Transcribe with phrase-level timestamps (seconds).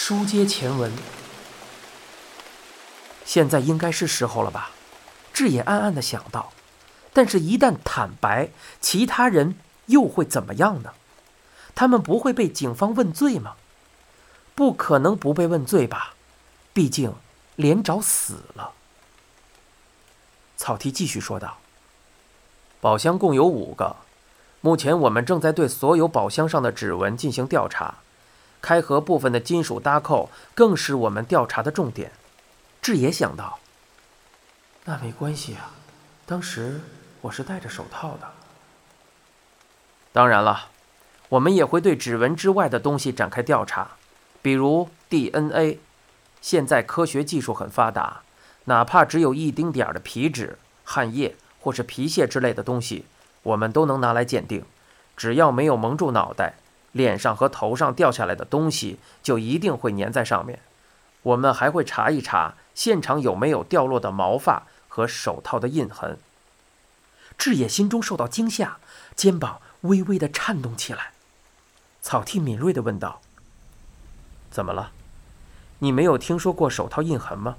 [0.00, 0.92] 书接前文，
[3.24, 4.70] 现在应该是时候了吧？
[5.32, 6.52] 志也暗暗的想到。
[7.12, 8.50] 但是，一旦坦白，
[8.80, 9.56] 其他人
[9.86, 10.92] 又会怎么样呢？
[11.74, 13.56] 他们不会被警方问罪吗？
[14.54, 16.14] 不可能不被问罪吧？
[16.72, 17.12] 毕竟
[17.56, 18.72] 连长死了。
[20.56, 21.58] 草剃继续说道
[22.80, 23.96] ：“宝箱共有五个，
[24.60, 27.96] 目前我们正在对所有宝箱上的指纹进行调查。”
[28.60, 32.12] 开合部分的金属搭扣更是我们调查的重点。
[32.80, 33.58] 志野想到，
[34.84, 35.72] 那没关系啊，
[36.26, 36.80] 当时
[37.20, 38.32] 我是戴着手套的。
[40.12, 40.68] 当然了，
[41.28, 43.92] 我们也会对指纹之外的东西展开调查，
[44.40, 45.80] 比如 DNA。
[46.40, 48.22] 现在科学技术很发达，
[48.64, 53.04] 哪怕只有一丁点儿的皮脂、汗液或是皮屑之类的东西，
[53.42, 54.64] 我们都能拿来鉴定，
[55.16, 56.54] 只要没有蒙住脑袋。
[56.98, 60.58] 脸上和头上掉下来的东西就一定会粘在上面。
[61.22, 66.18] 我们还会查一查现场有没有掉落的毛发和手套的印痕。
[67.38, 68.78] 志野心中受到惊吓，
[69.14, 71.12] 肩膀微微的颤动起来。
[72.02, 73.20] 草剃敏锐的问道
[74.50, 74.90] ：“怎么了？
[75.78, 77.56] 你没有听说过手套印痕吗？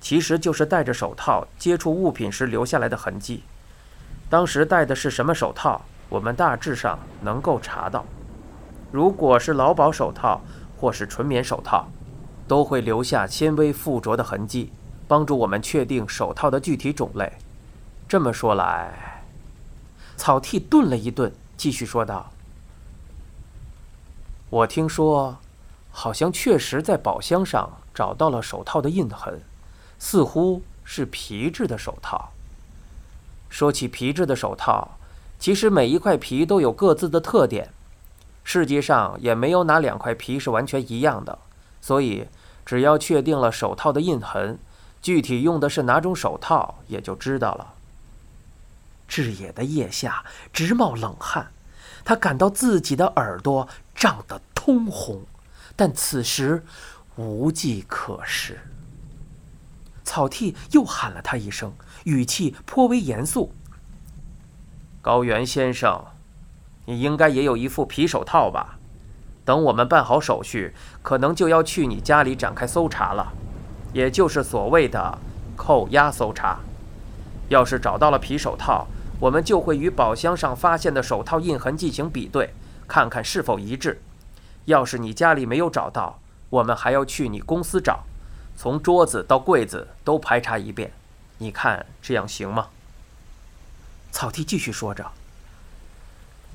[0.00, 3.42] 其实就是戴着手套接触物品时留下来的痕迹。
[4.30, 5.84] 当时戴的是什么手套？
[6.08, 8.06] 我们大致上能够查到。”
[8.90, 10.40] 如果是劳保手套
[10.78, 11.88] 或是纯棉手套，
[12.46, 14.72] 都会留下纤维附着的痕迹，
[15.06, 17.30] 帮助我们确定手套的具体种类。
[18.08, 19.22] 这么说来，
[20.16, 22.30] 草剃顿了一顿，继续说道
[24.48, 25.36] ：“我听说，
[25.90, 29.42] 好像确实在宝箱上找到了手套的印痕，
[29.98, 32.30] 似乎是皮质的手套。
[33.50, 34.96] 说起皮质的手套，
[35.38, 37.68] 其实每一块皮都有各自的特点。”
[38.50, 41.38] 世界上也没有哪两块皮是完全一样的，
[41.82, 42.26] 所以
[42.64, 44.58] 只要确定了手套的印痕，
[45.02, 47.74] 具体用的是哪种手套也就知道了。
[49.06, 51.50] 志野的腋下直冒冷汗，
[52.06, 55.26] 他感到自己的耳朵胀得通红，
[55.76, 56.64] 但此时
[57.16, 58.58] 无计可施。
[60.04, 63.52] 草剃又喊了他一声，语气颇为严肃
[65.02, 66.02] ：“高原先生。”
[66.88, 68.78] 你应该也有一副皮手套吧？
[69.44, 73.30] 等我们办好手续，可能就要去你家里展开搜查了，
[73.92, 75.18] 也就是所谓的
[75.54, 76.60] 扣押搜查。
[77.50, 78.86] 要是找到了皮手套，
[79.20, 82.54] 我们就会与宝箱上发现的手套印痕进行比对，
[82.86, 84.00] 看看是否一致。
[84.64, 86.18] 要是你家里没有找到，
[86.48, 88.04] 我们还要去你公司找，
[88.56, 90.90] 从桌子到柜子都排查一遍。
[91.36, 92.68] 你看这样行吗？
[94.10, 95.04] 草剃继续说着。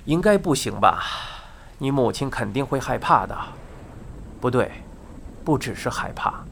[0.06, 1.04] 应该不行吧？
[1.78, 3.38] 你母亲肯定会害怕的。
[4.42, 4.72] 不对，
[5.46, 6.44] 不只是害怕，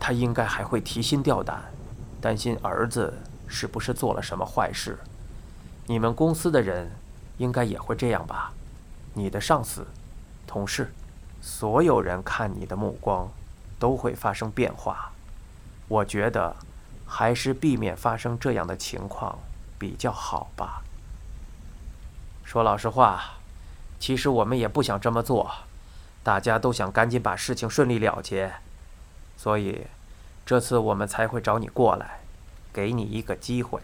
[0.00, 1.62] 她应该还会提心吊胆，
[2.20, 3.12] 担心儿子
[3.46, 4.98] 是不是做了什么坏事。
[5.86, 6.90] 你们公司的人
[7.36, 8.52] 应该也会这样吧？
[9.12, 9.86] 你的上司、
[10.46, 10.92] 同事，
[11.42, 13.30] 所有人看你的目光
[13.78, 15.10] 都会发生变化。
[15.88, 16.56] 我觉得
[17.06, 19.38] 还是避免发生这样的情况
[19.78, 20.82] 比较好吧。
[22.46, 23.38] 说老实话，
[23.98, 25.50] 其实我们也不想这么做，
[26.22, 28.52] 大家都想赶紧把事情顺利了结，
[29.36, 29.88] 所以
[30.46, 32.20] 这次我们才会找你过来，
[32.72, 33.80] 给你一个机会。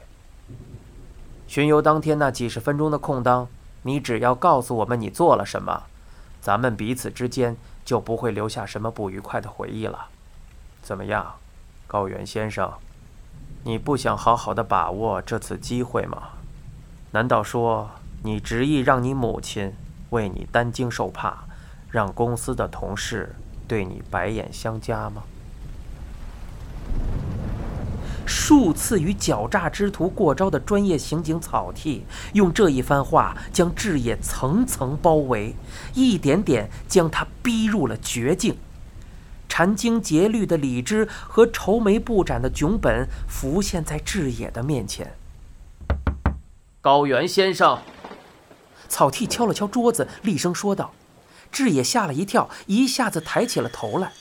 [1.49, 3.49] 巡游当天那几十分钟的空当，
[3.83, 5.83] 你只要告诉我们你做了什么，
[6.41, 10.07] 咱们彼此之间就不会留下什么不愉快的回忆了。
[10.83, 11.35] 怎么样，
[11.89, 12.73] 高原先生？
[13.65, 16.29] 你不想好好的把握这次机会吗？
[17.11, 17.91] 难道说？
[18.25, 19.73] 你执意让你母亲
[20.11, 21.45] 为你担惊受怕，
[21.91, 23.35] 让公司的同事
[23.67, 25.23] 对你白眼相加吗？
[28.25, 35.55] 数次与狡诈之徒过招的专业刑警草剃，用这一番话将志野层层包围，
[35.95, 38.57] 一点点将他逼入了绝境。
[39.49, 45.13] 殚精竭虑的理智和愁眉不展的囧本浮现在志野的面前。
[46.81, 47.79] 高原先生。
[48.93, 50.93] 草剃敲了敲桌子，厉声说道
[51.51, 54.13] ：“志野吓了一跳，一下子抬起了头来。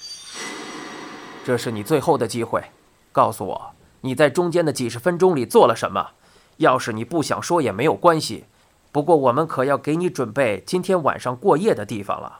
[1.44, 2.64] 这是你最后的机会，
[3.12, 6.12] 告诉我你在中间的几十分钟里做了什么。
[6.56, 8.46] 要是你不想说也没有关系，
[8.94, 12.40] 不过我们可要给你准备今天晚上过夜的地方了。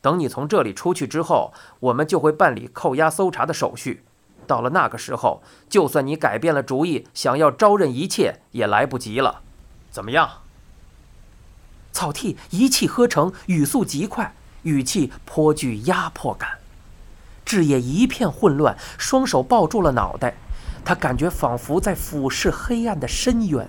[0.00, 4.02] 等你从这里出去之后，我们就会办理扣押搜查的手续。
[4.46, 9.42] 到了那个时候，就算你改变了主意，想要招认一切也来不及了。
[9.90, 10.30] 怎么样？”
[11.96, 14.34] 草剃一气呵成，语速极快，
[14.64, 16.58] 语气颇具压迫感。
[17.42, 20.34] 志野一片混乱，双手抱住了脑袋，
[20.84, 23.66] 他感觉仿佛在俯视黑暗的深渊。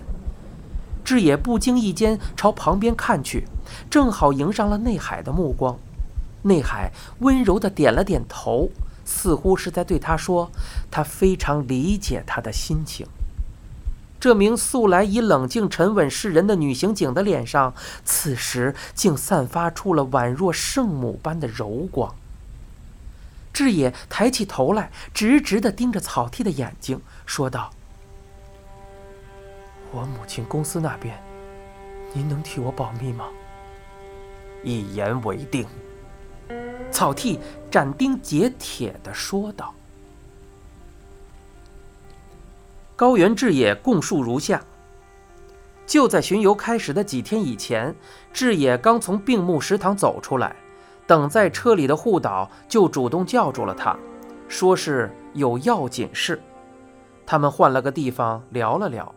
[1.06, 3.48] 志野不经意间朝旁边看去，
[3.90, 5.80] 正好迎上了内海的目光。
[6.42, 8.70] 内海温柔地点了点头，
[9.06, 10.52] 似乎是在对他说
[10.92, 13.08] ：“他非常理解他的心情。”
[14.20, 17.74] 这名素来以冷静沉稳示人的女刑警的脸上，
[18.04, 22.16] 此时竟散发出了宛若圣母般的柔光。
[23.54, 27.72] 志野抬起头来，直直地盯着草剃的眼睛，说道
[29.92, 31.16] ：“我母亲公司那边，
[32.14, 33.26] 您能替我保密吗？”
[34.64, 35.66] 一言为定。
[36.92, 39.74] 草剃斩钉截铁地说道。
[42.98, 44.60] 高原志也供述如下：
[45.86, 47.96] 就在巡游开始的几天以前，
[48.34, 50.56] 志也刚从病木食堂走出来，
[51.06, 53.96] 等在车里的护岛就主动叫住了他，
[54.48, 56.42] 说是有要紧事。
[57.24, 59.14] 他们换了个地方聊了聊。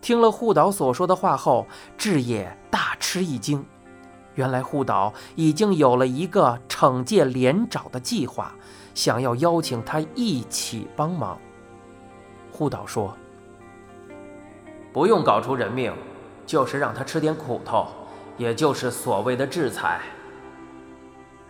[0.00, 1.64] 听了护岛所说的话后，
[1.96, 3.64] 志也大吃一惊，
[4.34, 8.52] 原来护岛已经有了一个惩戒连长的计划，
[8.94, 11.38] 想要邀请他一起帮忙。
[12.56, 13.14] 护岛说
[14.90, 15.92] ：“不用搞出人命，
[16.46, 17.86] 就是让他吃点苦头，
[18.38, 20.00] 也就是所谓的制裁。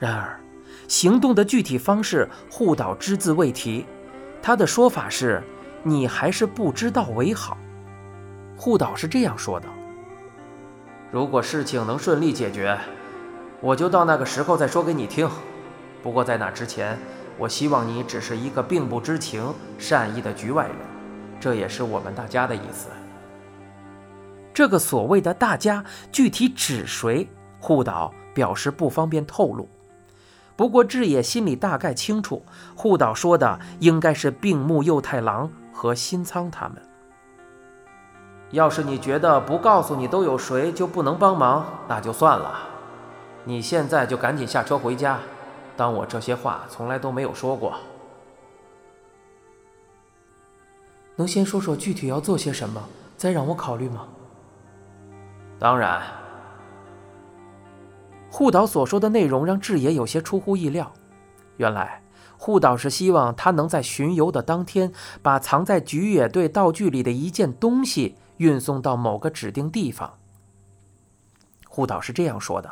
[0.00, 0.41] 然而，
[0.88, 3.87] 行动的具体方式，护岛只字未提。
[4.43, 5.41] 他的说法是
[5.85, 7.56] ：‘你还是不知道为好。’
[8.59, 9.69] 护岛是这样说的
[11.12, 12.76] ：‘如果事情能顺利解决，
[13.61, 15.31] 我就到那个时候再说给你听。
[16.02, 16.99] 不过在那之前，
[17.38, 20.75] 我希望你只是一个并不知情、善意的局外人。’”
[21.41, 22.88] 这也是我们大家的意思。
[24.55, 27.29] 这个所谓的大家具体指谁？
[27.61, 29.69] 护岛表示不方便透露。
[30.56, 32.43] 不过志野心里大概清楚，
[32.75, 36.77] 护岛说的应该是病木佑太郎和新仓他们。
[38.53, 42.61] 要是你觉得不告诉你都有谁就不能帮忙，那就算了。
[43.44, 45.19] 你现在就赶紧下车回家，
[45.77, 47.75] 当我这些话从来都没有说过。
[51.17, 52.83] 能先说说具体要做些什么，
[53.17, 54.07] 再让我考虑吗？
[55.59, 56.03] 当然。
[58.31, 60.93] 护岛所说的内容让志野有些出乎意料。
[61.57, 62.03] 原来
[62.37, 64.93] 护岛是希望他能在巡游的当天，
[65.23, 70.19] 把藏在菊野队道具里的一件东西运送到某个指定地方。
[71.67, 72.71] 护岛是这样说的：“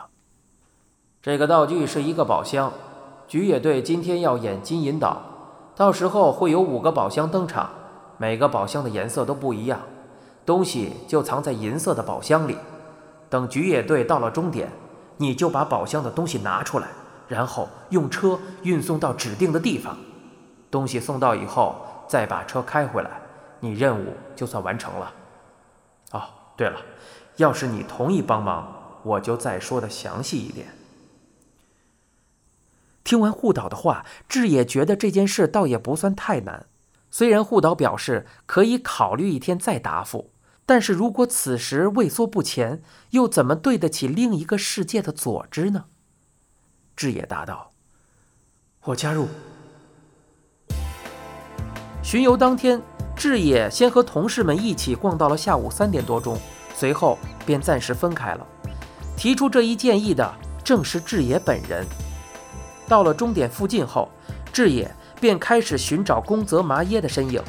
[1.22, 2.70] 这个道具是一个宝箱，
[3.26, 5.22] 菊野队今天要演金银岛，
[5.74, 7.70] 到时候会有五个宝箱登场。”
[8.18, 9.80] 每个宝箱的颜色都不一样，
[10.46, 12.56] 东西就藏在银色的宝箱里。
[13.28, 14.70] 等菊野队到了终点，
[15.16, 16.88] 你就把宝箱的东西拿出来，
[17.26, 19.96] 然后用车运送到指定的地方。
[20.70, 21.76] 东西送到以后，
[22.08, 23.10] 再把车开回来，
[23.60, 25.12] 你任务就算完成了。
[26.12, 26.22] 哦，
[26.56, 26.78] 对了，
[27.36, 28.72] 要是你同意帮忙，
[29.02, 30.68] 我就再说的详细一点。
[33.02, 36.66] 听完护岛的话，志野觉得这件事倒也不算太难。
[37.14, 40.32] 虽然护岛表示可以考虑一天再答复，
[40.66, 45.84] 但是如果此时畏缩不前，又怎么对得起另一个世界的佐之呢？
[46.96, 47.70] 志野答道
[48.86, 49.28] ：“我加入。”
[52.02, 52.82] 巡游当天，
[53.14, 56.36] 志野先和同事们一起逛到了下午三点多钟，
[56.74, 57.16] 随后
[57.46, 58.44] 便暂时分开了。
[59.16, 61.86] 提出这一建议的正是志野本人。
[62.88, 64.10] 到了终点附近后，
[64.52, 64.92] 志野。
[65.24, 67.42] 便开始寻找宫泽麻耶的身影，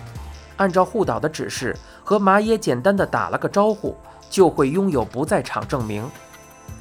[0.55, 3.97] 按照护岛的指示，和麻耶简单的打了个招呼，
[4.29, 6.09] 就会拥有不在场证明。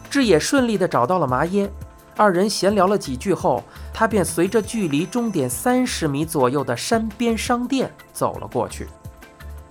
[0.08, 1.68] 志野顺利的找到了麻耶，
[2.16, 8.86] 二人闲聊了几句后，他便随着距离终点三十米左右的山边商店走了过去。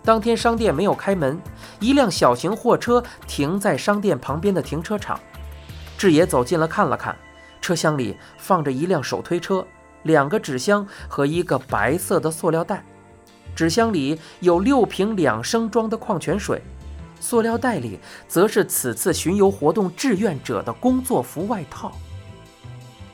[0.03, 1.41] 当天商店没有开门，
[1.79, 5.17] 一辆小型货车停在商店旁边的停车场。
[5.97, 7.15] 志野走近了看了看，
[7.61, 9.65] 车厢里放着一辆手推车。
[10.03, 12.83] 两个纸箱和一个白色的塑料袋，
[13.55, 16.61] 纸箱里有六瓶两升装的矿泉水，
[17.19, 21.91] 塑料袋里则是此次巡游活动志愿者的工作服外套。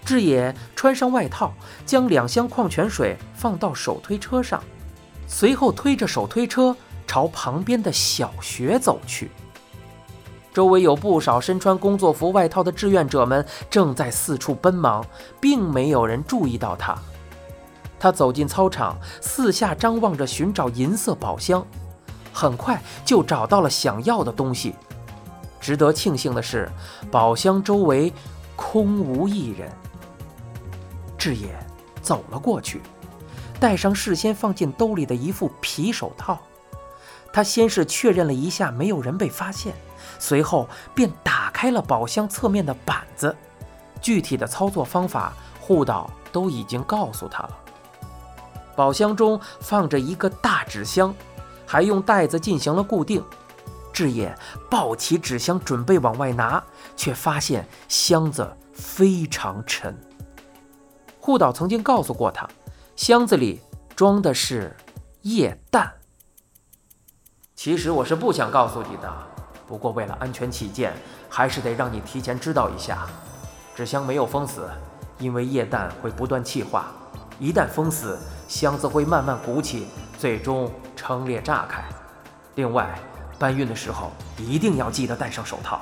[0.03, 1.53] 志野穿上外套，
[1.85, 4.63] 将两箱矿泉水放到手推车上，
[5.27, 9.29] 随后推着手推车朝旁边的小学走去。
[10.53, 15.05] 周围有不少身穿工作服外套的志愿者们正在四处奔忙，
[15.39, 16.97] 并没有人注意到他。
[17.99, 21.65] 他走进操场，四下张望着寻找银色宝箱，
[22.33, 24.75] 很快就找到了想要的东西。
[25.59, 26.69] 值得庆幸的是，
[27.11, 28.11] 宝箱周围
[28.55, 29.69] 空无一人。
[31.17, 31.49] 志野
[32.01, 32.81] 走了过去，
[33.59, 36.39] 戴上事先放进兜里的一副皮手套。
[37.31, 39.75] 他先是确认了一下没有人被发现，
[40.17, 43.35] 随后便打开了宝箱侧面的板子。
[44.01, 47.57] 具体的操作方法，护岛都已经告诉他了。
[48.75, 51.13] 宝箱中放着一个大纸箱，
[51.65, 53.23] 还用袋子进行了固定。
[53.91, 54.33] 志野
[54.69, 56.63] 抱起纸箱准备往外拿，
[56.95, 59.93] 却发现箱子非常沉。
[61.19, 62.47] 护岛曾经告诉过他，
[62.95, 63.59] 箱子里
[63.97, 64.73] 装的是
[65.23, 65.91] 液氮。
[67.53, 69.13] 其实我是不想告诉你的，
[69.69, 70.91] 不过为了安全起见，
[71.29, 73.05] 还是得让你提前知道一下。
[73.75, 74.67] 纸箱没有封死，
[75.19, 76.87] 因为液氮会不断气化，
[77.37, 79.85] 一旦封死，箱子会慢慢鼓起，
[80.17, 81.83] 最终撑裂炸开。
[82.55, 82.99] 另外，
[83.37, 85.79] 搬运的时候一定要记得戴上手套，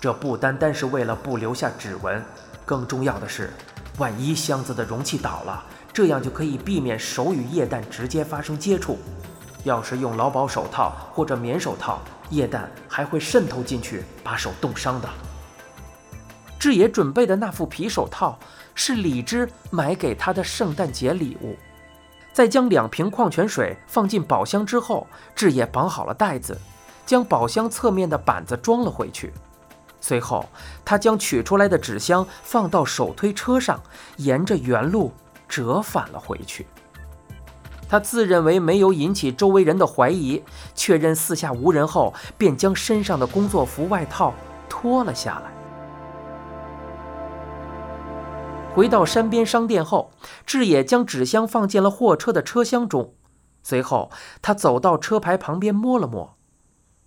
[0.00, 2.24] 这不单单是为了不留下指纹，
[2.64, 3.52] 更重要的是，
[3.98, 8.96] 万一箱子的容器倒了，这样就可以避免手与液氮直接发生接触。
[9.66, 15.08] 要是用劳保手套或者棉手套，液氮还会渗透进去，把手冻伤的。
[16.56, 18.38] 志野准备的那副皮手套
[18.76, 21.56] 是李枝买给他的圣诞节礼物。
[22.32, 25.04] 在将两瓶矿泉水放进宝箱之后，
[25.34, 26.56] 志野绑好了袋子，
[27.04, 29.32] 将宝箱侧面的板子装了回去。
[30.00, 30.48] 随后，
[30.84, 33.82] 他将取出来的纸箱放到手推车上，
[34.18, 35.12] 沿着原路
[35.48, 36.64] 折返了回去。
[37.88, 40.42] 他自认为没有引起周围人的怀疑，
[40.74, 44.34] 确认四下无人后，便将身上的工作服外套
[44.68, 45.52] 脱了下来。
[48.74, 50.10] 回到山边商店后，
[50.44, 53.14] 志野将纸箱放进了货车的车厢中。
[53.62, 54.10] 随后，
[54.42, 56.36] 他走到车牌旁边摸了摸，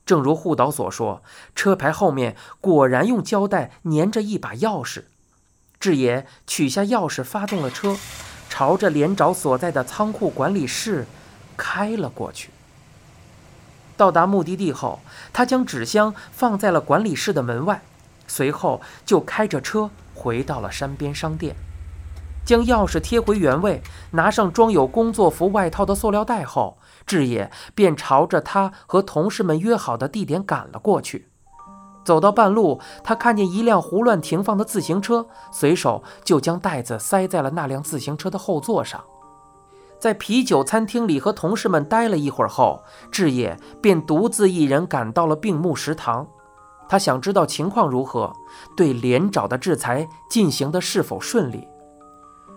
[0.06, 1.22] 正如护岛所说，
[1.54, 5.04] 车牌后面果然用胶带粘着一把钥匙。
[5.80, 7.96] 志野取下钥匙，发动了车。
[8.50, 11.06] 朝着连长所在的仓库管理室
[11.56, 12.50] 开了过去。
[13.96, 15.00] 到达目的地后，
[15.32, 17.82] 他将纸箱放在了管理室的门外，
[18.28, 21.56] 随后就开着车回到了山边商店，
[22.44, 31.29] 将钥匙贴回原位，拿上装有工作服外套的塑料袋后，志野便朝着他和同事们约好的地点赶了过去。
[32.10, 39.00] 走到半路，他看见一辆胡乱停放的自行车，随手就将袋子塞在了那辆自行车的后座上。
[40.00, 46.26] 在啤酒餐厅里和同事们待了一会儿后，志野便独自一人赶到了病木食堂。
[46.88, 48.34] 他想知道情况如何，
[48.76, 51.68] 对连长的制裁进行的是否顺利。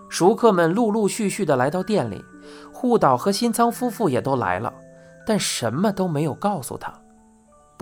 [0.09, 2.25] 熟客们陆陆续续的来到店里，
[2.73, 4.73] 护岛和新仓夫妇也都来了，
[5.27, 6.91] 但什么都没有告诉他。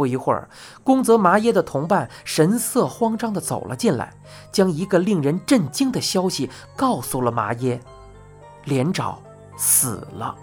[0.02, 0.50] 不一会儿，
[0.84, 4.12] 宫泽麻耶的同伴神色慌张地走了进来，
[4.52, 7.80] 将一个令人震惊的消息告诉了麻耶：
[8.64, 9.22] 连长
[9.56, 10.36] 死了。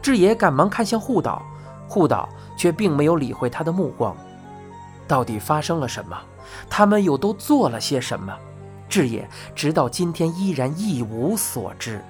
[0.00, 1.42] 志野赶忙看向护岛，
[1.86, 4.16] 护岛却并没有理会他的目光。
[5.06, 6.18] 到底发生了什么？
[6.70, 8.34] 他们又都做了些什么？
[8.88, 12.02] 志野直到今天依然一无所知。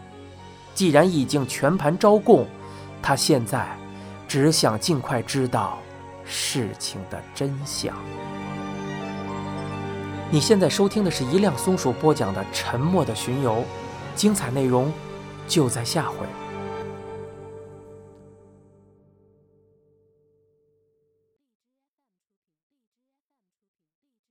[0.72, 2.46] 既然已经全盘招供。
[3.02, 3.66] 他现在
[4.28, 5.78] 只想尽快知道
[6.24, 7.96] 事情的真相。
[10.30, 13.56] 你现在收听的是一辆松鼠播讲的《沉默的巡游》，
[14.14, 14.92] 精彩内容
[15.48, 16.39] 就在下回。